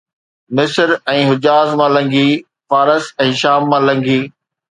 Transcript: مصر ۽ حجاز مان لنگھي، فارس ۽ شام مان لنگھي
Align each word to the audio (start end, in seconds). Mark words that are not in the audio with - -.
مصر 0.55 0.87
۽ 1.17 1.19
حجاز 1.31 1.69
مان 1.81 1.89
لنگھي، 1.99 2.25
فارس 2.73 3.05
۽ 3.27 3.29
شام 3.43 3.61
مان 3.75 3.81
لنگھي 3.93 4.19